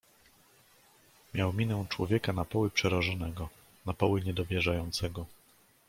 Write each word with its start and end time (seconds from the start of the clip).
"Miał 1.33 1.53
minę 1.53 1.85
człowieka 1.89 2.33
na 2.33 2.45
poły 2.45 2.69
przerażonego, 2.69 3.49
na 3.85 3.93
poły 3.93 4.21
niedowierzającego." 4.21 5.25